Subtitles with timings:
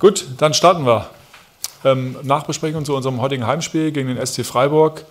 [0.00, 1.10] Gut, dann starten wir.
[1.84, 5.04] Ähm, Nachbesprechung zu unserem heutigen Heimspiel gegen den SC Freiburg.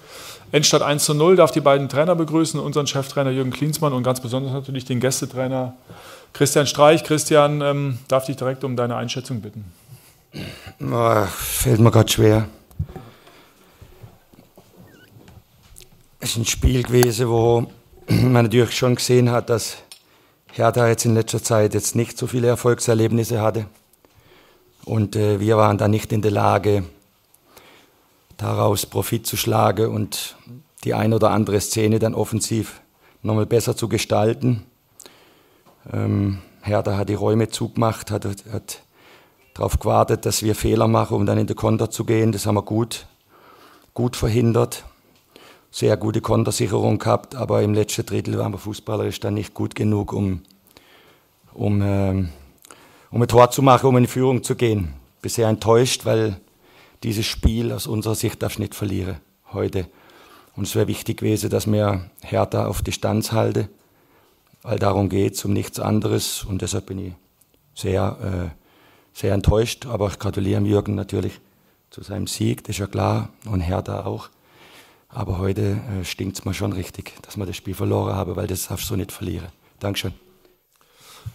[0.52, 4.20] Endstadt 1 zu 0 darf die beiden Trainer begrüßen, unseren Cheftrainer Jürgen Klinsmann und ganz
[4.20, 5.76] besonders natürlich den Gästetrainer
[6.34, 7.04] Christian Streich.
[7.04, 9.64] Christian, ähm, darf dich direkt um deine Einschätzung bitten.
[10.82, 12.50] Oh, fällt mir gerade schwer.
[16.20, 17.68] Es ist ein Spiel gewesen, wo
[18.08, 19.78] man natürlich schon gesehen hat, dass
[20.52, 23.68] Hertha jetzt in letzter Zeit jetzt nicht so viele Erfolgserlebnisse hatte.
[24.86, 26.84] Und äh, wir waren da nicht in der Lage,
[28.38, 30.38] daraus Profit zu schlagen und
[30.84, 32.82] die ein oder andere Szene dann offensiv
[33.22, 34.64] nochmal besser zu gestalten.
[35.92, 38.82] Ähm, Hertha hat die Räume zugemacht, hat, hat
[39.54, 42.32] darauf gewartet, dass wir Fehler machen, um dann in den Konter zu gehen.
[42.32, 43.08] Das haben wir gut,
[43.94, 44.86] gut verhindert.
[45.72, 50.14] Sehr gute Kontersicherung gehabt, aber im letzten Drittel waren wir fußballerisch dann nicht gut genug,
[50.14, 50.42] um,
[51.54, 52.30] um, ähm,
[53.12, 54.94] um ein Tor zu machen, um in Führung zu gehen.
[55.22, 56.40] Bisher enttäuscht, weil
[57.04, 59.18] dieses Spiel aus unserer Sicht darf nicht verlieren
[59.54, 59.88] heute.
[60.56, 63.70] Und es wäre wichtig gewesen, dass wir Hertha auf Distanz halten,
[64.62, 66.44] weil darum geht es, um nichts anderes.
[66.44, 67.14] Und deshalb bin ich
[67.74, 69.86] sehr, äh, sehr enttäuscht.
[69.86, 71.40] Aber ich gratuliere Jürgen natürlich
[71.90, 74.30] zu seinem Sieg, das ist ja klar, und Hertha auch.
[75.08, 78.48] Aber heute äh, stinkt es mir schon richtig, dass wir das Spiel verloren haben, weil
[78.48, 79.48] das darfst du nicht verlieren.
[79.80, 80.29] Dankeschön.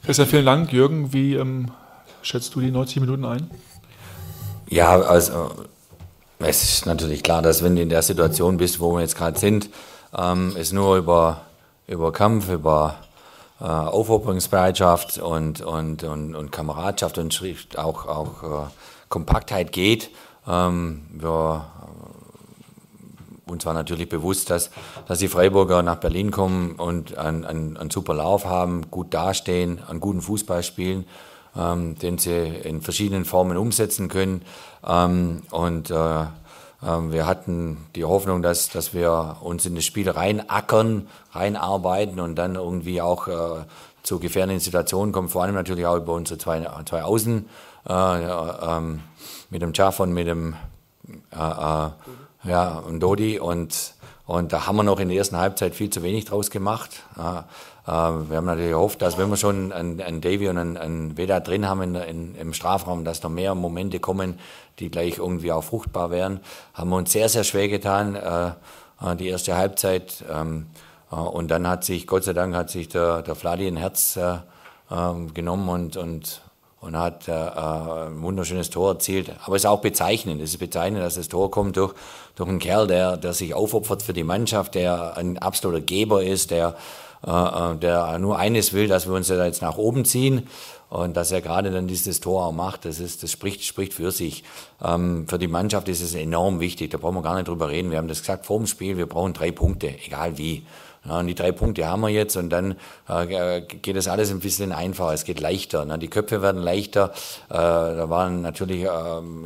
[0.05, 0.73] Christian, vielen Dank.
[0.73, 1.71] Jürgen, wie ähm,
[2.23, 3.51] schätzt du die 90 Minuten ein?
[4.69, 5.51] Ja, also
[6.39, 9.39] es ist natürlich klar, dass wenn du in der Situation bist, wo wir jetzt gerade
[9.39, 9.71] sind,
[10.17, 11.43] ähm, es nur über,
[11.87, 12.97] über Kampf, über
[13.61, 17.41] äh, Aufopferungsbereitschaft und, und, und, und Kameradschaft und
[17.77, 18.67] auch, auch äh,
[19.09, 20.11] Kompaktheit geht.
[20.47, 21.67] Ähm, wir,
[23.47, 24.71] uns war natürlich bewusst, dass,
[25.07, 29.83] dass die Freiburger nach Berlin kommen und einen, einen, einen super Lauf haben, gut dastehen,
[29.89, 31.05] einen guten Fußball spielen
[31.57, 34.43] ähm, den sie in verschiedenen Formen umsetzen können.
[34.87, 36.27] Ähm, und äh, äh,
[36.83, 42.57] wir hatten die Hoffnung, dass, dass wir uns in das Spiel reinackern, reinarbeiten und dann
[42.57, 43.65] irgendwie auch äh,
[44.03, 47.49] zu gefährlichen Situationen kommen, vor allem natürlich auch über unsere zwei, zwei Außen,
[47.89, 49.01] äh, ähm,
[49.51, 50.55] mit dem Chaff und mit dem
[51.33, 51.91] äh, äh,
[52.45, 53.39] ja, und Dodi.
[53.39, 53.95] Und,
[54.27, 57.03] und da haben wir noch in der ersten Halbzeit viel zu wenig draus gemacht.
[57.87, 61.17] Ähm, wir haben natürlich gehofft, dass wenn wir schon einen, einen Davy und einen, einen
[61.19, 64.39] Veda drin haben in, in, im Strafraum, dass noch mehr Momente kommen,
[64.79, 66.41] die gleich irgendwie auch fruchtbar wären.
[66.73, 70.25] Haben wir uns sehr, sehr schwer getan, äh, äh die erste Halbzeit.
[70.33, 70.67] Ähm,
[71.13, 74.17] äh, und dann hat sich, Gott sei Dank, hat sich der, der Vladi ein Herz
[74.17, 74.39] äh,
[74.91, 76.41] ähm, genommen und, und,
[76.85, 79.31] und hat äh, ein wunderschönes Tor erzielt.
[79.45, 80.41] Aber es ist auch bezeichnend.
[80.43, 81.95] Es ist bezeichnend, dass das Tor kommt durch,
[82.37, 86.51] durch einen Kerl, der, der sich aufopfert für die Mannschaft, der ein absoluter Geber ist,
[86.51, 86.77] der
[87.27, 90.47] äh, äh, der nur eines will, dass wir uns da jetzt nach oben ziehen.
[90.91, 94.13] Und dass er gerade dann dieses Tor auch macht, das, ist, das spricht, spricht für
[94.13, 94.45] sich.
[94.85, 97.91] Ähm, für die Mannschaft ist es enorm wichtig, da brauchen wir gar nicht drüber reden.
[97.91, 100.65] Wir haben das gesagt vor dem Spiel, wir brauchen drei Punkte, egal wie.
[101.07, 102.77] Ja, und die drei Punkte haben wir jetzt und dann
[103.09, 105.85] äh, geht das alles ein bisschen einfacher, es geht leichter.
[105.85, 105.99] Ne?
[105.99, 107.13] Die Köpfe werden leichter.
[107.51, 108.89] Äh, da waren natürlich, äh,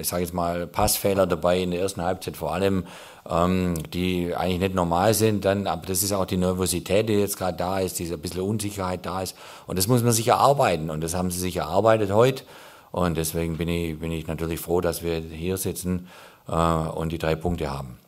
[0.01, 2.85] ich sage jetzt mal, Passfehler dabei in der ersten Halbzeit vor allem,
[3.29, 5.45] ähm, die eigentlich nicht normal sind.
[5.45, 9.05] Dann, aber das ist auch die Nervosität, die jetzt gerade da ist, diese bisschen Unsicherheit
[9.05, 9.37] da ist.
[9.67, 12.45] Und das muss man sich erarbeiten und das haben sie sich erarbeitet heute.
[12.93, 16.09] Und deswegen bin ich, bin ich natürlich froh, dass wir hier sitzen
[16.47, 17.99] äh, und die drei Punkte haben.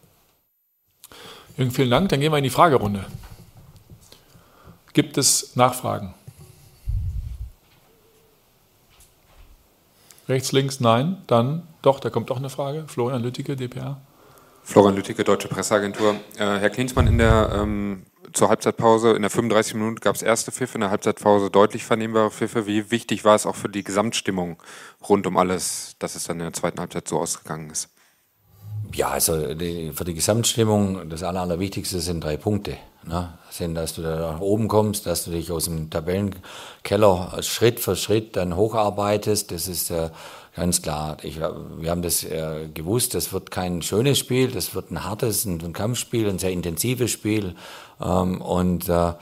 [1.57, 2.09] Jürgen, vielen Dank.
[2.11, 3.05] Dann gehen wir in die Fragerunde.
[4.93, 6.15] Gibt es Nachfragen?
[10.29, 11.19] Rechts, links, nein.
[11.27, 12.85] Dann doch, da kommt doch eine Frage.
[12.87, 14.01] Florian Lütticke, DPA.
[14.63, 16.15] Florian Lütticke, Deutsche Presseagentur.
[16.37, 20.53] Äh, Herr Klinsmann, in der, ähm, zur Halbzeitpause, in der 35 Minuten gab es erste
[20.53, 22.67] Pfiffe, in der Halbzeitpause deutlich vernehmbare Pfiffe.
[22.67, 24.63] Wie wichtig war es auch für die Gesamtstimmung
[25.09, 27.89] rund um alles, dass es dann in der zweiten Halbzeit so ausgegangen ist?
[28.95, 32.77] Ja, also die, für die Gesamtstimmung, das Aller, Allerwichtigste sind drei Punkte.
[33.07, 33.33] Ne?
[33.51, 37.97] Sind, dass du da nach oben kommst, dass du dich aus dem Tabellenkeller Schritt für
[37.97, 39.51] Schritt dann hocharbeitest.
[39.51, 40.11] Das ist äh,
[40.55, 41.17] ganz klar.
[41.23, 45.45] Ich, wir haben das äh, gewusst, das wird kein schönes Spiel, das wird ein hartes,
[45.45, 47.55] ein, ein Kampfspiel, ein sehr intensives Spiel.
[48.01, 49.13] Ähm, und äh,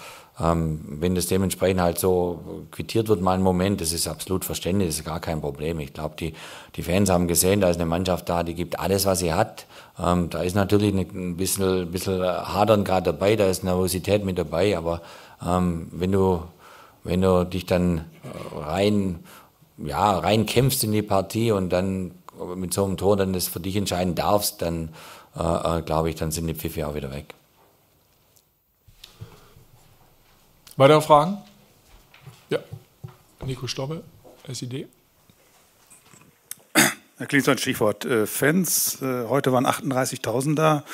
[0.40, 4.88] ähm, wenn das dementsprechend halt so quittiert wird, mal ein Moment, das ist absolut verständlich,
[4.88, 5.80] das ist gar kein Problem.
[5.80, 6.34] Ich glaube, die,
[6.76, 9.66] die Fans haben gesehen, da ist eine Mannschaft da, die gibt alles, was sie hat.
[9.98, 14.78] Ähm, da ist natürlich ein bisschen, bisschen Hadern gerade dabei, da ist Nervosität mit dabei,
[14.78, 15.02] aber
[15.44, 16.42] ähm, wenn du,
[17.02, 18.04] wenn du dich dann
[18.56, 19.20] rein,
[19.78, 22.12] ja, rein kämpfst in die Partie und dann
[22.54, 24.90] mit so einem Tor dann das für dich entscheiden darfst, dann
[25.36, 27.34] äh, äh glaube ich, dann sind die Pfiffe auch wieder weg.
[30.78, 31.38] Weitere Fragen?
[32.50, 32.60] Ja.
[33.44, 34.04] Nico Stobbe,
[34.46, 34.86] SID.
[37.16, 39.02] Herr Klinsmann, Stichwort äh, Fans.
[39.02, 40.84] Äh, heute waren 38.000 da.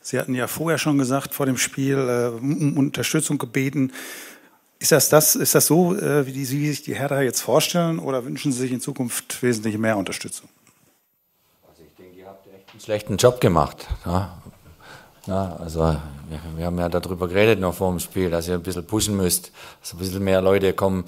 [0.00, 3.92] Sie hatten ja vorher schon gesagt, vor dem Spiel äh, um Unterstützung gebeten.
[4.80, 8.24] Ist das, das, ist das so, wie, die, wie sich die Hertha jetzt vorstellen, oder
[8.24, 10.48] wünschen Sie sich in Zukunft wesentlich mehr Unterstützung?
[11.68, 13.86] Also ich denke, ihr habt echt einen schlechten Job gemacht.
[14.04, 14.39] Ja?
[15.26, 18.62] Ja, also wir, wir, haben ja darüber geredet noch vor dem Spiel, dass ihr ein
[18.62, 21.04] bisschen pushen müsst, dass ein bisschen mehr Leute kommen.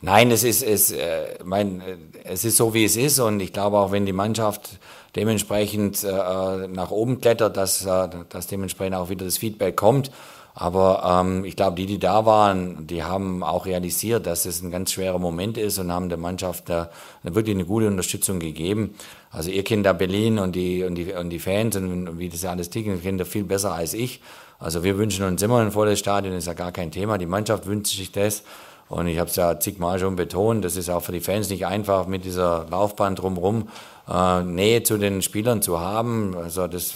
[0.00, 3.18] Nein, es ist, es, äh, mein, äh, es ist so, wie es ist.
[3.18, 4.78] Und ich glaube auch, wenn die Mannschaft
[5.16, 10.10] dementsprechend äh, nach oben klettert, dass, äh, dass dementsprechend auch wieder das Feedback kommt.
[10.58, 14.70] Aber ähm, ich glaube, die, die da waren, die haben auch realisiert, dass es ein
[14.70, 16.88] ganz schwerer Moment ist und haben der Mannschaft da
[17.22, 18.94] wirklich eine gute Unterstützung gegeben.
[19.30, 22.40] Also ihr kennt da Berlin und die, und die, und die Fans und wie das
[22.40, 24.22] ja alles tickt, kennt ihr viel besser als ich.
[24.58, 27.18] Also wir wünschen uns immer ein volles Stadion, ist ja gar kein Thema.
[27.18, 28.42] Die Mannschaft wünscht sich das.
[28.88, 31.66] Und ich habe es ja zigmal schon betont, das ist auch für die Fans nicht
[31.66, 33.68] einfach, mit dieser Laufbahn drumherum
[34.08, 36.34] äh, Nähe zu den Spielern zu haben.
[36.34, 36.94] Also das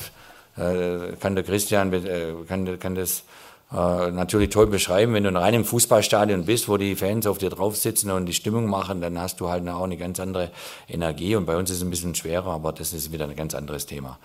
[0.57, 3.25] äh, kann der Christian, äh, kann, kann das
[3.73, 5.15] äh, natürlich toll beschreiben.
[5.15, 8.33] Wenn du in einem Fußballstadion bist, wo die Fans auf dir drauf sitzen und die
[8.33, 10.51] Stimmung machen, dann hast du halt auch eine ganz andere
[10.89, 11.37] Energie.
[11.37, 13.87] Und bei uns ist es ein bisschen schwerer, aber das ist wieder ein ganz anderes
[13.87, 14.19] Thema.